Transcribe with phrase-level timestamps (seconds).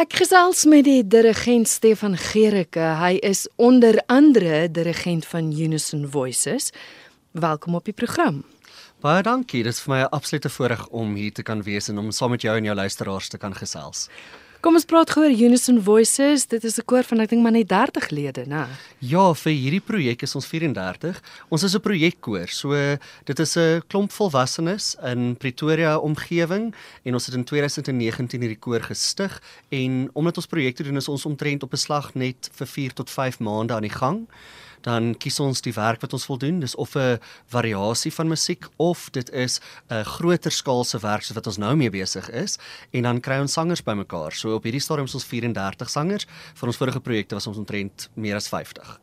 [0.00, 2.86] Ek gesels met die dirigent Stefan Gericke.
[2.96, 6.70] Hy is onder andere dirigent van Unison Voices.
[7.36, 8.38] Welkom op die program.
[9.04, 9.60] Baie dankie.
[9.66, 12.30] Dit is vir my 'n absolute voorreg om hier te kan wees en om saam
[12.30, 14.08] met jou en jou luisteraars te kan gesels.
[14.60, 16.42] Kom ons praat gou oor Unison Voices.
[16.44, 18.68] Dit is 'n koor van ek dink maar net 30 lede, né?
[18.98, 21.16] Ja, vir hierdie projek is ons 34.
[21.48, 22.46] Ons is 'n projekkoor.
[22.46, 22.74] So
[23.24, 28.80] dit is 'n klomp volwassenes in Pretoria omgewing en ons het in 2019 hierdie koor
[28.80, 29.40] gestig
[29.70, 33.08] en omdat ons projekte doen is ons omtrent op 'n slag net vir 4 tot
[33.10, 34.28] 5 maande aan die gang
[34.86, 36.60] dan kies ons die werk wat ons wil doen.
[36.60, 41.46] Dis of 'n variasie van musiek of dit is 'n groter skaalse werk soos wat
[41.46, 42.58] ons nou mee besig is
[42.92, 44.32] en dan kry ons sangers bymekaar.
[44.32, 46.26] So op hierdie stadium is ons 34 sangers.
[46.54, 48.98] Vir ons vorige projekte was ons omtrent meer as 50.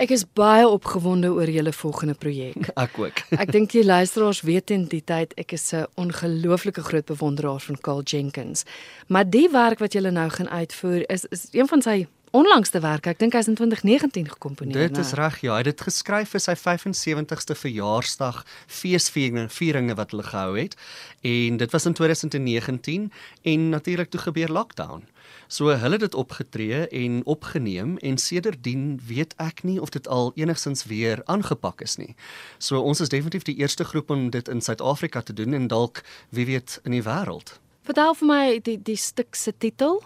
[0.00, 2.70] Ek is baie opgewonde oor julle volgende projek.
[2.84, 3.20] Ek ook.
[3.36, 7.76] ek dink die luisteraars weet in die tyd ek is 'n ongelooflike groot bewonderaar van
[7.80, 8.64] Carl Jenkins.
[9.08, 13.06] Maar die werk wat julle nou gaan uitvoer is is een van sy onlangste werk.
[13.10, 14.88] Ek dink hy is in 2019 gekomponeer.
[14.88, 15.56] Dit is reg, ja.
[15.56, 20.76] Hy het dit geskryf vir sy 75ste verjaarsdag feesvieringe wat hulle gehou het.
[21.26, 23.08] En dit was in 2019
[23.54, 25.06] en natuurlik toe gebeur lockdown.
[25.50, 30.30] So hulle het dit opgetree en opgeneem en sedertdien weet ek nie of dit al
[30.38, 32.14] enigsins weer aangepak is nie.
[32.58, 36.04] So ons is definitief die eerste groep om dit in Suid-Afrika te doen en dalk
[36.30, 37.58] wie weet in die wêreld.
[37.90, 39.96] Vertel vir my die die stuk se titel.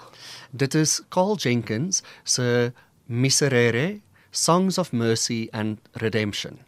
[0.57, 2.73] Dit is Carl Jenkins se
[3.05, 6.63] Miserere Songs of Mercy and Redemption.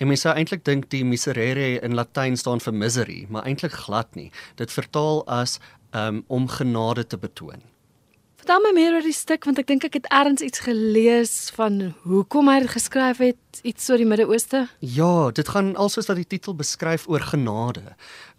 [0.00, 4.16] En mens sou eintlik dink die miserere in Latyn staan vir misery, maar eintlik glad
[4.16, 4.30] nie.
[4.56, 5.58] Dit vertaal as
[5.92, 7.60] um, om genade te betoon.
[8.44, 11.78] Vertel my meer oor die stuk want ek dink ek het ergens iets gelees van
[12.04, 14.60] hoekom hy dit geskryf het iets oor die Midde-Ooste.
[14.84, 17.94] Ja, dit gaan alsoos wat die titel beskryf oor genade,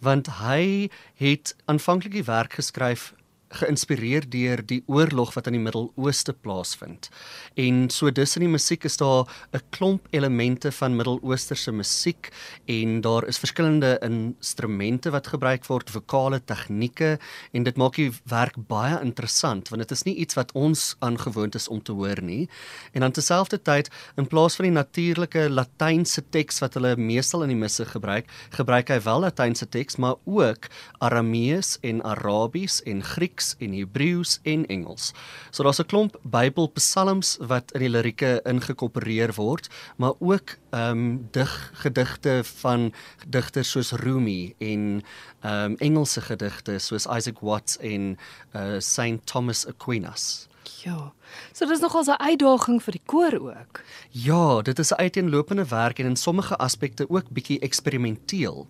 [0.06, 3.16] want hy het aanvanklik die werk geskryf
[3.60, 7.10] geïnspireer deur die oorlog wat in die Midde-Ooste plaasvind.
[7.56, 12.30] En so dus in die musiek is daar 'n klomp elemente van Midde-Oosterse musiek
[12.66, 17.20] en daar is verskillende instrumente wat gebruik word, vokale tegnieke
[17.52, 21.56] en dit maak die werk baie interessant want dit is nie iets wat ons aangewoond
[21.56, 22.50] is om te hoor nie.
[22.94, 27.60] En dan terselfdertyd in plaas van die natuurlike Latynse teks wat hulle meestal in die
[27.60, 30.68] misse gebruik, gebruik hy wel Latynse teks maar ook
[31.00, 35.14] Aramees en Arabies en Grieks Grieks en Hebreëus en Engels.
[35.52, 41.28] So daar's 'n klomp Bybelpsalms wat in die lirieke ingekorporeer word, maar ook ehm um,
[41.32, 42.94] dig gedigte van
[43.28, 45.04] digters soos Rumi en
[45.42, 48.18] ehm um, Engelse gedigte soos Isaac Watts en
[48.56, 50.48] uh, Saint Thomas Aquinas.
[50.84, 51.14] Ja.
[51.54, 53.82] So dis nogal 'n uitdaging vir die koor ook.
[54.10, 58.68] Ja, dit is 'n uiteenlopende werk en in sommige aspekte ook bietjie eksperimenteel.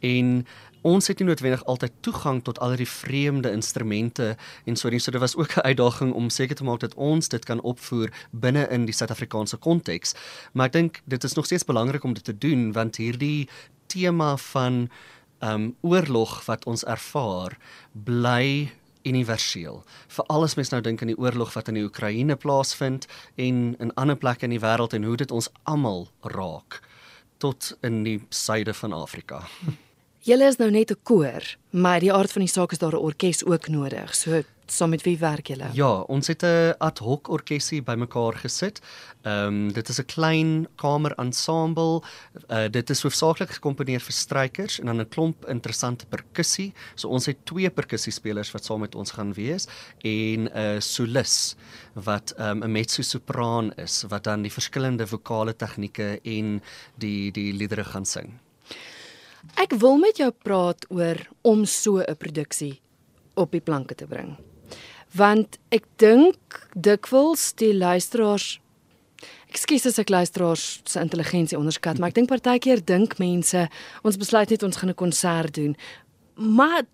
[0.00, 0.46] En
[0.82, 5.10] ons het nie noodwendig altyd toegang tot al die vreemde instrumente en so nie so
[5.10, 8.68] dit was ook 'n uitdaging om seker te maak dat ons dit kan opvoer binne
[8.70, 10.14] in die Suid-Afrikaanse konteks
[10.52, 13.48] maar ek dink dit is nog steeds belangrik om dit te doen want hierdie
[13.86, 14.88] tema van
[15.40, 17.56] um oorlog wat ons ervaar
[17.92, 18.70] bly
[19.02, 19.80] universeel.
[20.08, 23.06] Vir alles mens nou dink aan die oorlog wat in die Oekraïne plaasvind
[23.40, 26.80] en in ander plekke in die wêreld en hoe dit ons almal raak
[27.40, 29.44] tot in die suide van Afrika.
[30.20, 33.04] Julle is nou net 'n koor, maar die aard van die saak is daar 'n
[33.08, 34.14] orkes ook nodig.
[34.14, 35.70] So saam met wie werk julle?
[35.72, 38.80] Ja, ons het 'n ad hoc orkesie bymekaar gesit.
[39.22, 42.02] Ehm um, dit is 'n klein kamer ensemble.
[42.48, 46.72] Uh, dit is hoofsaaklik gekomponeer vir strykers en dan 'n klomp interessante perkussie.
[46.94, 49.66] So ons het twee perkussiespelers wat saam met ons gaan wees
[50.02, 51.56] en 'n uh, solis
[51.94, 56.62] wat ehm, 'n um, mezzo-sopraan is wat dan die verskillende vokale tegnieke en
[56.98, 58.40] die die liedere gaan sing.
[59.54, 62.80] Ek wil met jou praat oor om so 'n produksie
[63.34, 64.36] op die planke te bring.
[65.14, 68.60] Want ek dink dikwels die luisteraars
[69.50, 73.68] Ekskuus as ek luisteraars se intelligensie onderskat, maar ek dink partykeer dink mense
[74.06, 75.76] ons besluit net ons gaan 'n konsert doen.
[76.34, 76.86] Maar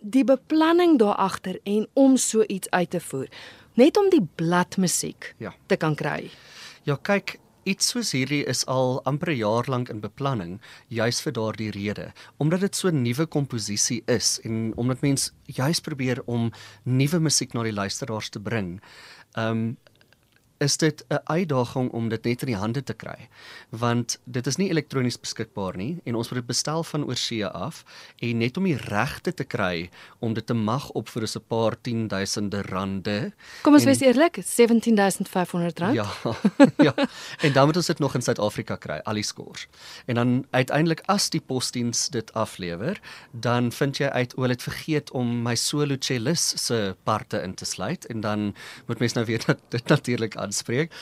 [0.00, 3.28] die beplanning daar agter en om so iets uit te voer,
[3.74, 5.54] net om die bladmusiek ja.
[5.66, 6.30] te kan kry.
[6.84, 11.32] Ja, kyk, Iets soos hierdie is al amper 'n jaar lank in beplanning, juis vir
[11.32, 16.52] daardie rede, omdat dit so 'n nuwe komposisie is en omdat mens juis probeer om
[16.84, 18.80] nuwe musiek na die luisteraars te bring.
[19.36, 19.76] Um
[20.58, 23.28] is dit 'n uitdaging om dit net in die hande te kry
[23.68, 27.84] want dit is nie elektronies beskikbaar nie en ons moet dit bestel van oorsee af
[28.18, 31.76] en net om die regte te kry om dit te mag opvoer is 'n paar
[31.82, 33.32] 10000de rande.
[33.62, 35.94] Kom ons wees eerlik, 17500 rand.
[35.94, 36.06] Ja.
[36.86, 36.94] ja.
[37.40, 39.66] En dan moet ons dit nog in Suid-Afrika kry, al die skors.
[40.06, 45.10] En dan uiteindelik as die posdiens dit aflewer, dan vind jy uit hulle het vergeet
[45.10, 48.54] om my solo cellist se parte in te sluit en dan
[48.86, 50.92] moet mens nou weer dit natuurlik aanspreek.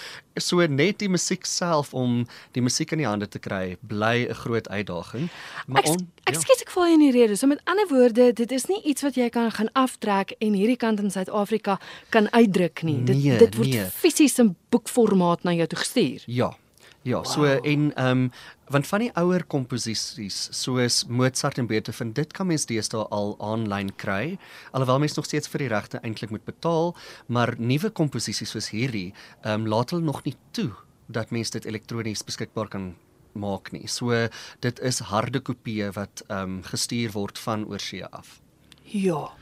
[0.40, 2.22] So net die musiek self om
[2.56, 5.28] die musiek in die hande te kry, bly 'n groot uitdaging.
[5.66, 6.40] Maar on, ek ek ja.
[6.40, 7.36] skiet ek val in die rede.
[7.36, 10.76] So met ander woorde, dit is nie iets wat jy kan gaan aftrek en hierdie
[10.76, 11.78] kant in Suid-Afrika
[12.08, 13.02] kan uitdruk nie.
[13.04, 13.86] Dit nee, dit word nee.
[13.90, 16.22] fisies in boekformaat na jou toe gestuur.
[16.26, 16.56] Ja.
[17.02, 17.26] Ja, wow.
[17.26, 18.30] so en ehm um,
[18.72, 23.90] want van die ouer komposisies soos Mozart en Beethoven, dit kan mens deesdae al aanlyn
[24.00, 24.38] kry,
[24.70, 26.94] alhoewel mens nog steeds vir die regte eintlik moet betaal,
[27.26, 29.10] maar nuwe komposisies soos hierdie,
[29.42, 30.70] ehm um, laat hulle nog nie toe
[31.12, 32.94] dat mens dit elektronies beskikbaar kan
[33.32, 33.88] maak nie.
[33.88, 34.28] So
[34.60, 38.40] dit is harde kopieë wat ehm um, gestuur word van oorsee af.
[38.82, 39.32] Ja.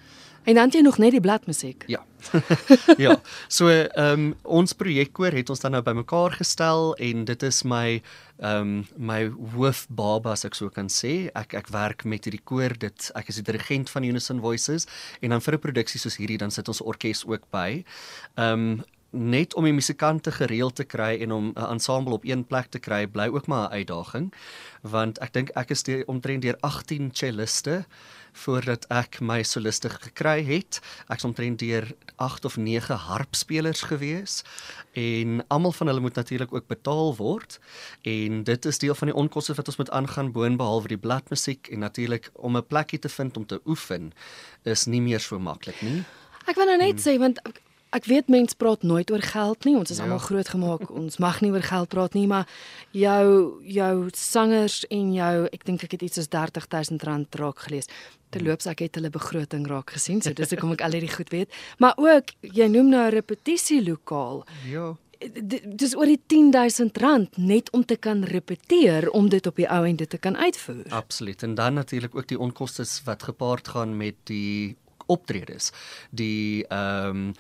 [0.45, 1.85] En dan jy nog net die bladmusiek.
[1.87, 2.01] Ja.
[3.05, 3.17] ja.
[3.49, 8.01] So ehm um, ons projekkoor het ons dan nou bymekaar gestel en dit is my
[8.41, 9.21] ehm um, my
[9.55, 11.29] hoofbaba as ek so kan sê.
[11.37, 12.77] Ek ek werk met hierdie koor.
[12.79, 14.89] Dit ek is die dirigent van Unison Voices
[15.21, 17.85] en dan vir 'n produksie soos hierdie dan sit ons orkes ook by.
[18.37, 22.45] Ehm um, net om die musikante gereeld te kry en om 'n ensemble op een
[22.45, 24.33] plek te kry bly ook maar 'n uitdaging
[24.83, 27.85] want ek dink ek is deur omtrent deur 18 celliste
[28.33, 30.81] voordat ek my soliste gekry het.
[31.09, 34.43] Ek's omtrent deur 8 of 9 harpspelers gewees
[34.93, 37.59] en almal van hulle moet natuurlik ook betaal word
[38.03, 41.79] en dit is deel van die onkoste wat ons moet aangaan boonbehalwe die bladmusiek en
[41.79, 44.13] natuurlik om 'n plekkie te vind om te oefen
[44.63, 46.05] is nie meer so maklik nie.
[46.47, 47.05] Ek wil nou net hmm.
[47.05, 47.61] sê want Ek
[48.07, 49.75] weet mense praat nooit oor geld nie.
[49.77, 50.07] Ons is ja.
[50.07, 50.91] almal grootgemaak.
[51.03, 52.47] Ons mag nie oor geld praat nie, maar
[52.95, 57.91] jou jou sangers en jou ek dink ek het iets soos R30000 raak gelees.
[58.31, 61.61] Terloops ek het hulle begroting raak gesien, so dis hoekom ek al hierdie goed weet.
[61.83, 64.45] Maar ook jy noem nou 'n repetisielokaal.
[64.71, 64.95] Ja.
[65.21, 70.07] Dis oor die R10000 net om te kan repeteer om dit op die ou einde
[70.07, 70.85] te kan uitvoer.
[70.89, 71.43] Absoluut.
[71.43, 74.77] En dan natuurlik ook die onkoste wat gepaard gaan met die
[75.07, 75.73] optredes.
[76.11, 77.35] Die ehm um,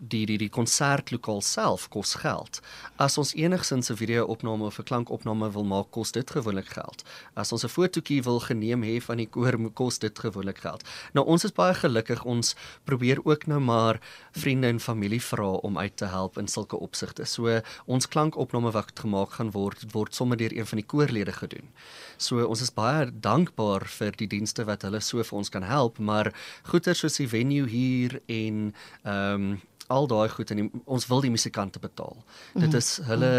[0.00, 2.60] die die die konsertlokaal self kos geld.
[2.96, 7.02] As ons enigsins 'n video-opname of 'n klankopname wil maak, kos dit gewoonlik geld.
[7.34, 10.82] As ons 'n fotootjie wil geneem hê van die koor, kos dit gewoonlik geld.
[11.14, 12.54] Nou ons is baie gelukkig ons
[12.84, 14.00] probeer ook nou maar
[14.32, 17.24] vriende en familie vra om uit te help in sulke opsigte.
[17.24, 21.68] So ons klankopname wat gemaak gaan word, word sommer deur een van die koorlede gedoen.
[22.16, 25.98] So ons is baie dankbaar vir die dienste wat hulle so vir ons kan help,
[25.98, 28.74] maar goeie soos die venue hier en
[29.04, 32.16] ehm um, al daai goed en die, ons wil die musikante betaal.
[32.54, 32.64] Mm.
[32.66, 33.32] Dit is hulle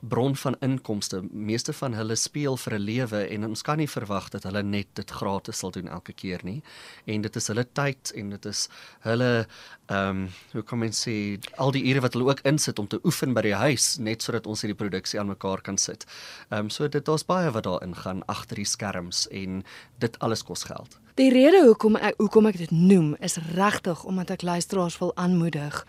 [0.00, 1.22] bron van inkomste.
[1.30, 4.86] Meeste van hulle speel vir 'n lewe en ons kan nie verwag dat hulle net
[4.94, 6.62] dit gratis sal doen elke keer nie.
[7.04, 8.68] En dit is hulle tyd en dit is
[9.00, 9.46] hulle
[9.86, 13.00] ehm um, hoe kom mens sê al die ure wat hulle ook insit om te
[13.04, 16.06] oefen by die huis net sodat ons hierdie produksie aan mekaar kan sit.
[16.50, 19.64] Ehm um, so dit daar's baie wat daarin gaan agter die skerms en
[19.98, 20.98] dit alles kos geld.
[21.14, 25.86] Die rede hoekom ek hoekom ek dit noem is regtig omdat ek luisteraars wil aanmoedig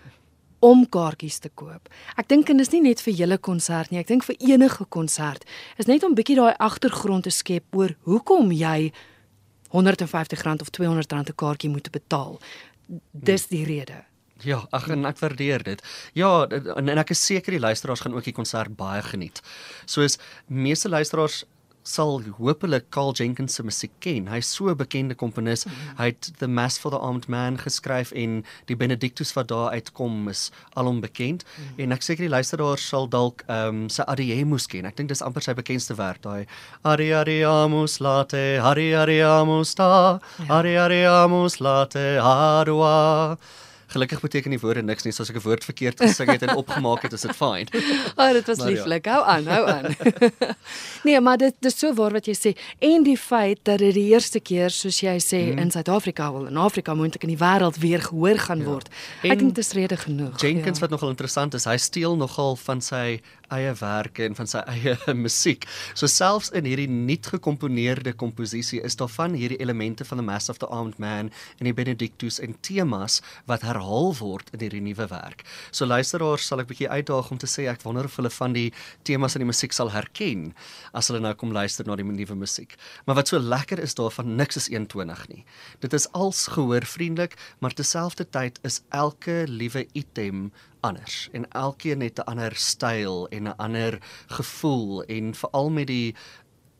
[0.59, 1.89] om kaartjies te koop.
[2.18, 5.45] Ek dink en dis nie net vir julle konsert nie, ek dink vir enige konsert.
[5.77, 8.92] Is net om bietjie daai agtergrond te skep oor hoekom jy
[9.71, 12.39] R150 of R200 'n kaartjie moet betaal.
[13.12, 14.06] Dis die rede.
[14.45, 15.81] Ja, ag en ek waardeer dit.
[16.13, 19.42] Ja, en, en ek is seker die luisteraars gaan ook die konsert baie geniet.
[19.86, 21.44] Soos meeste luisteraars
[21.88, 24.28] sal hopelik Carl Jenkins se musiek ken.
[24.28, 25.66] Hy's so 'n bekende komponis.
[25.66, 25.98] Mm -hmm.
[25.98, 30.28] Hy het The Mass for the Armed Man geskryf en die Benedictus wat daar uitkom
[30.30, 31.44] is alom bekend.
[31.44, 31.84] Mm -hmm.
[31.84, 34.86] En ek seker die luisteraars sal dalk ehm um, sy Adiemus ken.
[34.86, 36.46] Ek dink dis amper sy bekendste werk, daai
[36.84, 40.86] Adi Adiamus late, Adi Adiamus sta, Adi ja.
[40.86, 43.38] Adiamus late, Adua.
[43.88, 46.56] Gelukkig beteken die woorde niks nie, so as ek 'n woord verkeerd gesing het en
[46.62, 47.67] opgemaak het, is dit fyn.
[47.72, 49.06] Ag, oh, dit was maar lieflik.
[49.06, 49.13] Ja.
[49.13, 49.96] Hou aan, hou aan.
[51.08, 54.10] nee, maar dit dis so waar wat jy sê en die feit dat dit die
[54.12, 55.63] eerste keer soos jy sê hmm.
[55.63, 58.65] in Suid-Afrika wil in Afrika moontlik in die wêreld weer gehoor gaan ja.
[58.65, 58.91] word.
[59.24, 60.36] Ek dink dit is rede genoeg.
[60.41, 60.88] Jenkins ja.
[60.88, 63.22] wat nogal interessant is, hy steel nogal van sy
[63.54, 65.66] eie werke en van sy eie musiek.
[65.98, 70.50] So selfs in hierdie nuut gekomponeerde komposisie is daar van hierdie elemente van the Mass
[70.50, 75.08] of the Armed Man en die Benedictus en temas wat herhaal word in hierdie nuwe
[75.12, 75.46] werk.
[75.72, 78.70] So luisteraars sal ek bietjie uitdaag om te sê ek wonder of hulle van die
[79.08, 80.51] temas in die musiek sal herken
[80.98, 82.75] as hulle nou kom luister na die nuwe musiek.
[83.06, 85.44] Maar wat so lekker is daarvan niks is eentonig nie.
[85.84, 92.29] Dit is als gehoorvriendelik, maar terselfdertyd is elke liewe item anders en elkeen het 'n
[92.29, 96.15] ander styl en 'n ander gevoel en veral met die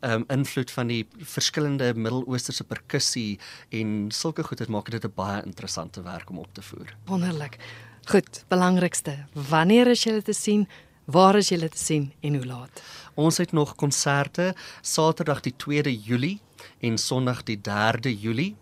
[0.02, 3.40] um invloed van die verskillende Midde-Oosterse perkussie
[3.70, 6.96] en sulke goeders maak dit 'n baie interessante werk om op te voer.
[7.06, 7.58] Wonderlik.
[8.06, 10.68] Goed, belangrikste, wanneer is julle te sien?
[11.06, 12.82] Waar is julle te sien en hoe laat?
[13.14, 16.42] Ons het nog konserte Saterdag die 2de Julie
[16.80, 18.56] en Sondag die 3de Julie.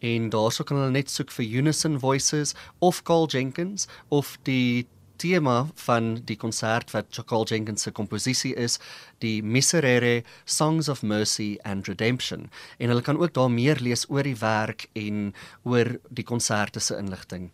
[0.00, 5.66] en daarso kan hulle net soek vir Unison Voices of Carl Jenkins of die tema
[5.86, 8.78] van die konsert wat Carl Jenkins se komposisie is,
[9.24, 12.50] die Miserere Songs of Mercy and Redemption.
[12.78, 15.32] En hulle kan ook daar meer lees oor die werk en
[15.64, 17.50] oor die konserte se inligting.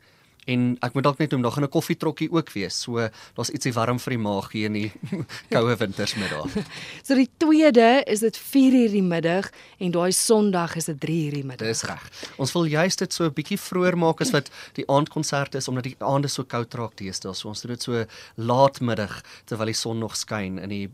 [0.50, 2.80] En ek moet dalk net om nog 'n koffietrokkie ook wees.
[2.80, 4.92] So daar's ietsie warm vir die maag hier in die
[5.54, 6.50] koue wintersmiddag.
[7.06, 11.44] so die tweede is dit 4:00 die middag en daai Sondag is dit 3:00 die
[11.44, 11.68] middag.
[11.68, 12.10] Dis reg.
[12.36, 15.84] Ons wil juist dit so 'n bietjie vroeër maak as wat die aandkonsert is omdat
[15.84, 17.34] die aande so koud raak teestel.
[17.34, 20.90] So ons doen dit so laatmiddag terwyl die son nog skyn in die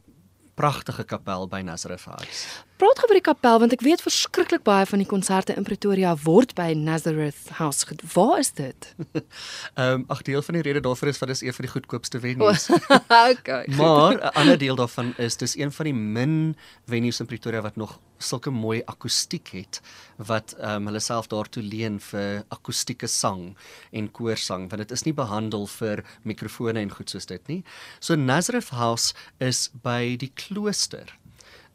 [0.54, 2.67] pragtige kapel by Nazareth House.
[2.78, 6.52] Praat oor die kapel want ek weet verskriklik baie van die konserte in Pretoria word
[6.54, 7.82] by Nazareth House.
[8.12, 8.92] Waar is dit?
[9.18, 12.20] Ehm um, ag deel van die rede daarvoor is dat dit een van die goedkoopste
[12.22, 12.68] venues.
[13.34, 13.64] okay.
[13.74, 16.56] Maar 'n ander deel daarvan is dis een van die min
[16.86, 19.80] venues in Pretoria wat nog sulke mooi akoestiek het
[20.16, 23.56] wat ehm um, hulle self daartoe leen vir akoestieke sang
[23.90, 27.64] en koorsang want dit is nie behandel vir mikrofone en goed soos dit nie.
[27.98, 31.17] So Nazareth House is by die klooster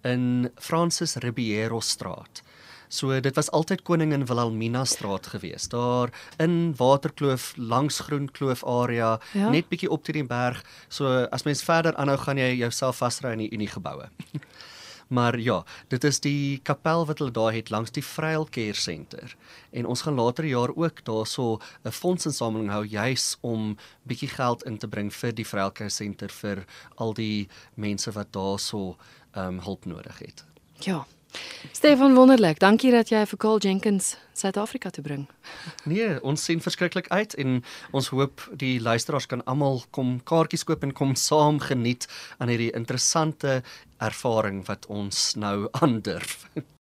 [0.04, 2.44] in Francis Ribeiro straat.
[2.94, 5.66] So dit was altyd koningin Wilhelmina straat gewees.
[5.72, 9.50] Daar in Waterkloof langs Groenkloof area, ja?
[9.50, 10.62] net bietjie op teen die berg.
[10.88, 14.10] So as mens verder aanhou gaan jy jouself vasry in die Unie geboue.
[15.14, 19.36] maar ja, dit is die kapel wat hulle daar het langs die Vryel Care Center.
[19.72, 24.78] En ons gaan later jaar ook daarso 'n fondsinsameling hou juis om bietjie geld in
[24.78, 26.66] te bring vir die Vryel Care Center vir
[26.96, 28.98] al die mense wat daarso
[29.38, 30.46] um, hulp nodig het.
[30.80, 31.06] Ja.
[31.72, 32.60] Stefan wonderlik.
[32.60, 35.26] Dankie dat jy vir Carl Jenkins Suid-Afrika te bring.
[35.90, 37.62] Nee, ons sien verskriklik uit en
[37.92, 42.72] ons hoop die luisteraars kan almal kom kaartjies koop en kom saam geniet aan hierdie
[42.76, 43.62] interessante
[44.04, 46.48] ervaring wat ons nou aandurf.